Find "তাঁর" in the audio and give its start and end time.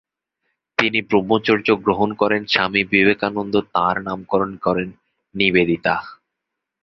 3.73-3.95